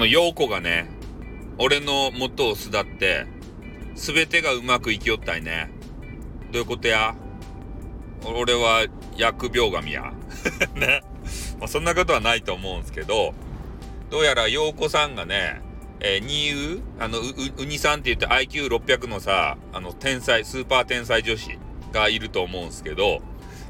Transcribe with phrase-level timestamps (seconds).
[0.00, 0.88] の、陽子がね、
[1.58, 3.26] 俺の元を巣立って、
[3.94, 5.70] すべてがうまくいきよったいね。
[6.52, 7.14] どういうことや？
[8.24, 8.86] 俺は
[9.16, 10.12] 疫病神や。
[10.74, 11.02] ね。
[11.58, 13.34] まあ、そんなことはないと思うんですけど、
[14.10, 15.60] どうやら陽子さんがね、
[16.00, 17.22] えー、ニーウあの、う、
[17.58, 21.58] うにさんって言って IQ600 のさ、あの、天才、スーパー天才女子
[21.92, 23.20] がいると思うんすけど、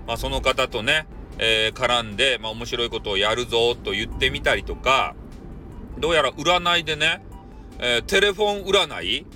[0.06, 1.06] まあ、その方とね、
[1.38, 5.16] えー、絡んで、まあ、面白いことをやるぞと言ってみたりとか、
[6.00, 7.22] どうやら占いでね、
[7.78, 9.26] えー、テレフォン占い、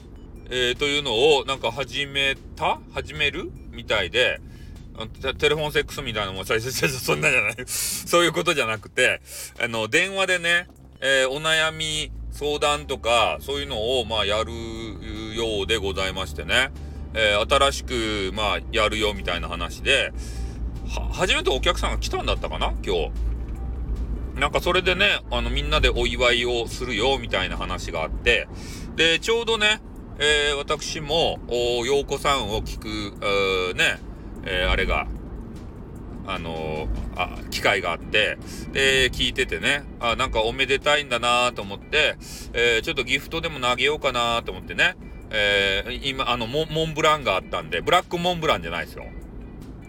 [0.49, 2.81] えー、というのをなんか始めた？
[2.93, 3.51] 始める？
[3.71, 4.41] みたいで、
[5.39, 7.55] テレフォンセックスみたいなのも、そんなじゃない。
[7.67, 9.21] そういうことじゃなくて、
[9.61, 10.69] あの、電話でね、
[11.01, 14.53] えー、お悩み相談とか、そういうのを、まあ、やる
[15.35, 16.71] ようでございましてね、
[17.13, 20.13] えー、新しく、まあ、やるよみたいな話で、
[21.13, 22.73] 初めてお客さんが来たんだったかな？
[22.83, 23.11] 今日。
[24.37, 28.49] なんかそれでね、あの、みんなでお祝いをするよ、みたいな話があって、
[28.97, 29.81] で、ちょうどね、
[30.19, 33.99] えー、私も、お、洋子さんを聞く、ね、
[34.45, 35.07] えー、あれが、
[36.27, 38.39] あのー、あ、機会があって、
[38.73, 42.17] で、聞いててね、あ、なんかおめでたいんだなと思って、
[42.55, 44.97] えー、ちょっとギフトでも投げようかなと思ってね、
[45.31, 49.05] えー、今、あのモ、モンブランがあったんで、ブラックモンブランじゃないですよ。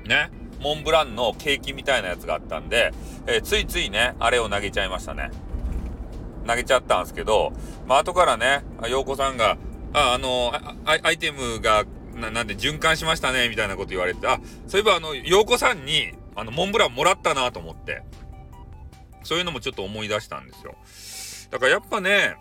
[0.05, 0.29] ね。
[0.59, 2.93] モンブランのケーキみたいなやつがあったんで、
[3.27, 5.31] えー、ついついね、あれを投げちゃいましたね。
[6.47, 7.53] 投げちゃったんですけど、
[7.87, 9.57] まあ、後からね、陽子さんが、
[9.93, 10.53] あ、あの
[10.85, 18.03] アイテムがな、んで循環しましたね、みたいなこと言われて、あ、そういえばあの、陽子さんに、あの、モンブランもらったなと思って、
[19.23, 20.75] そういうのもちょっと思い出したんですよ。
[21.51, 22.35] だからやっぱね、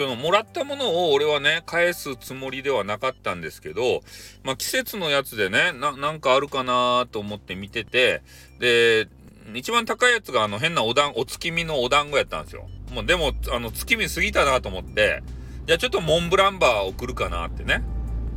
[0.00, 4.00] その、もらったものを俺はね、返すつもりではなかったんですけど、
[4.42, 8.22] まあ、季節のやつでね、な、なんかあるかなと思って見てて、
[8.58, 9.08] で、
[9.52, 12.66] 一番高いやつがあの変なお団、お月見のお団子やったんですよ。
[12.94, 15.22] もうでも、あの、月見過ぎたなと思って、
[15.66, 17.82] じゃあちょっとモンブランバー送るかなってね。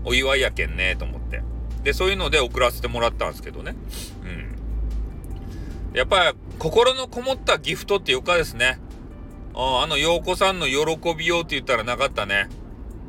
[0.04, 1.44] お祝いやけんねと思って。
[1.82, 3.74] で、そういうので送らせてもらったんですけどね。
[4.22, 5.98] うん。
[5.98, 8.80] やっぱり、心のこもったギフトっていうかですね。
[9.56, 12.50] ああの、陽子さんの喜びようって言ったらなかったね。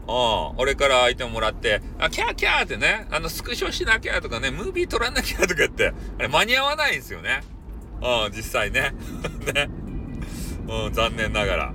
[0.07, 7.41] うん、俺から相手もらって、あ、キャーキャーってね、あの、スクショしなきゃとかね、ムービー撮らなきゃとか言って、あれ間に合わないんですよね。
[8.03, 8.93] うん、実際ね。
[9.55, 9.71] ね。
[10.69, 11.75] うん、残念ながら。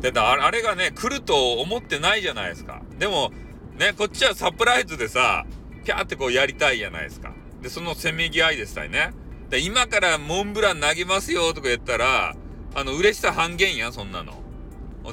[0.00, 2.82] で、だあれがね、来ると思ってないじゃないですか。
[2.98, 3.32] でも、
[3.78, 5.44] ね、こっちはサプライズでさ、
[5.84, 7.32] キャーってこうやりたいじゃないですか。
[7.62, 9.12] で、そのせめぎ合いでしたね。
[9.50, 12.36] で、今からモンブラン投げますよとか言ったら、
[12.74, 14.42] あの、嬉しさ半減やん、そんなの。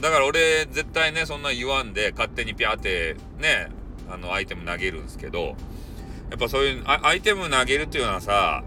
[0.02, 3.70] だから俺、絶対ね、そんな言わんで、勝手にピャーって、ね、
[4.10, 5.56] あの、アイテム投げるんですけど、
[6.30, 8.64] やっぱそういう、アイテム投げるっていうのはさ、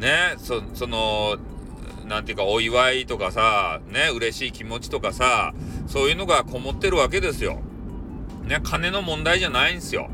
[0.00, 1.36] ね、そ、その、
[2.06, 5.54] なんていうか、お祝いとかさ、ね、嬉しい気持ちとかさ、
[5.86, 7.60] そういうのがこもってるわけですよ。
[8.44, 10.08] ね、金の問題じゃないんですよ。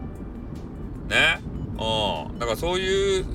[1.09, 1.41] ね。
[1.79, 2.39] うん。
[2.39, 3.27] だからそういう、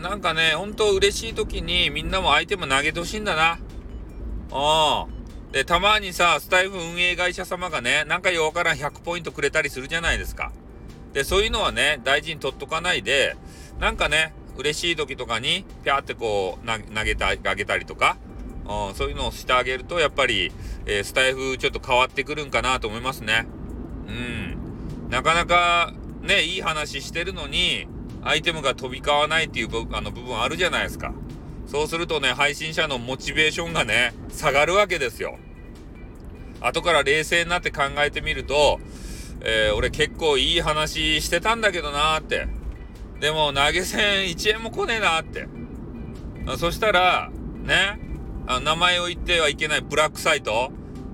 [0.00, 3.58] なんかね、ほんと嬉しい時にみんなもアイテム投げてほしいんだな。
[4.50, 5.52] うん。
[5.52, 10.52] で、たまにさ、スタイフ運営会社様がね、なんかようわからん100ポイントくれたりするじゃないですか。
[11.12, 13.36] で、そういうのはね、大事に取っとかないで、
[13.80, 18.16] なんかね、嬉しい時とかに、ぴゃーってこう、投げた、あげたりとか、
[18.68, 20.52] うん、そういうのをしてあげると、やっぱり、
[20.86, 23.46] えー、スタイフちょっと変わってくるんかなと思いますね。
[24.08, 25.10] うん。
[25.10, 25.92] なかなか
[26.22, 27.86] ね、いい話してるのに、
[28.22, 31.14] アイテムが飛び交わないっていうあの部分あるじゃないですか。
[31.66, 35.38] そうするとね、配信者のモチベーションがね、下がるわけですよ。
[36.60, 38.80] 後から冷静になって考えてみると、
[39.42, 42.48] えー、俺結構いい話してたんだけどなーって。
[43.20, 45.48] でも投げ銭1円も来ねえなーって。
[46.58, 47.30] そしたら、
[47.64, 47.98] ね、
[48.46, 50.70] あ名前を言ってはいけないブラックサイト、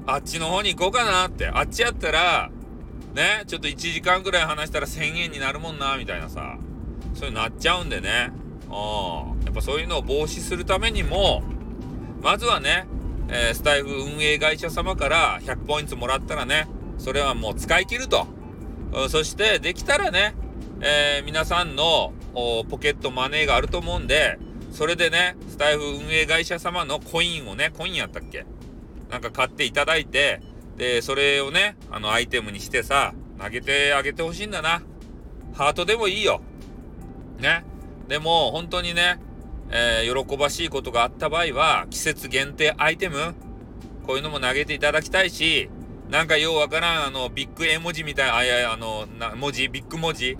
[0.07, 1.49] あっちの方に行こうかなって。
[1.49, 2.51] あっちやったら、
[3.15, 6.59] ね、ちょっと1時間ぐらい話したら1000円になるもんな、みたいなさ、
[7.15, 8.33] そういうのなっちゃうんでね、
[8.67, 11.43] うん、っぱそういうのを防止するためにも、
[12.23, 12.87] まずはね、
[13.29, 16.67] えー、スタイフ運営会社様から100ポイントもらったらね、
[16.99, 18.26] それはもう使い切ると。
[19.09, 20.35] そして、できたらね、
[20.81, 24.38] えー、皆さんのポケットマネーがあると思うんで、
[24.71, 28.47] それでね、スタイフ運営会社様のコインをね、コインやったっけ？
[29.11, 30.41] なんか買っていただいて、
[30.76, 34.82] で、それをね、あの、アイテムにしてさ、投げてあげてほしいんだな。
[35.53, 36.41] ハートでもいいよ。
[37.38, 37.65] ね。
[38.09, 39.19] でも、本当にね、
[39.73, 43.35] えー、喜ばしいことがあった場合は、季節限定アイテム、
[44.07, 45.71] こういうのも投げていただきたいし、
[46.11, 50.37] なんかようわからん、あの、ビッグ絵文字みたいな、あ、いや、あの、な、文字、ビッグ文字、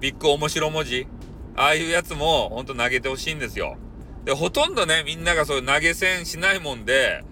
[0.00, 1.06] ビッグ面白文字、
[1.54, 3.76] ああいうやつも、ほんと投げてほしいんですよ。
[4.24, 7.24] で、ほとんどね、みんながそういう投げ銭しないもんで、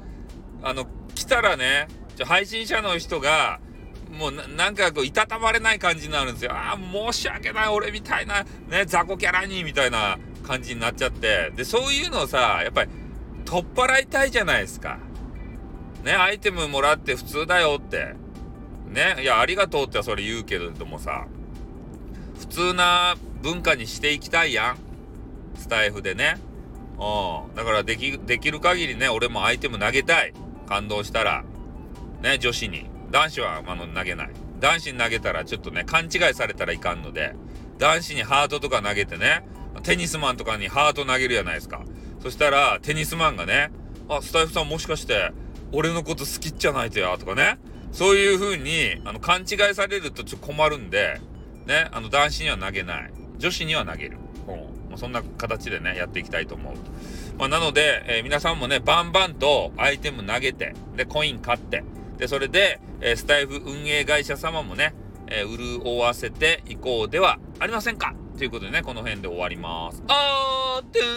[0.63, 1.89] あの、来たらね、
[2.23, 3.61] 配信者の人が、
[4.13, 6.53] もうなんかこう、いたたまれない感じになるんですよ。
[6.53, 6.79] ああ、
[7.13, 11.53] 申し訳ない、俺みたいな、ね、雑魚キャラに、みたいな感じになっちゃって。
[11.55, 12.91] で、そういうのをさ、やっぱり、
[13.45, 14.99] 取っ払いたいじゃないですか。
[16.05, 18.15] ね、アイテムもらって普通だよって。
[18.89, 21.27] ね、いや、ありがとうってそれ言うけれどもさ、
[22.39, 24.79] 普通な文化にしていきたいやん。
[25.59, 26.37] スタイフでね。
[26.99, 27.55] うん。
[27.55, 30.35] だからでき、できる限りね、俺もアイテム投げたい。
[30.69, 31.45] 感動したら。
[32.23, 32.90] ね、女子に。
[33.11, 34.31] 男子は、あの、投げない。
[34.61, 37.35] 男子に投げたらちょっとね、勘違いされたらいかんので、
[37.79, 39.43] 男子にハートとか投げてね、
[39.83, 41.83] テニスマンとかにハート投げるじゃないですか。
[42.23, 43.71] そしたら、テニスマンがね、
[44.09, 45.33] あ、スタイフさんもしかして、
[45.73, 47.59] 俺のこと好きっちゃないとや、とかね。
[47.93, 51.21] そういう風に、あの、勘違いされるとちょっと困るんで、
[51.67, 53.13] ね、あの、男子には投げない。
[53.39, 54.19] 女子には投げる。
[54.91, 54.99] うん。
[54.99, 56.75] そんな形でね、やっていきたいと思う。
[57.39, 61.85] まあ、なので、えー、皆さんもね、バンバンとアイテム投げて、で、コイン買って、
[62.21, 64.93] で、それで、え、スタイフ運営会社様もね、
[65.27, 68.15] えー、潤わせていこうではありませんか？
[68.37, 70.03] ということでね、この辺で終わります。
[70.07, 71.11] あーてーん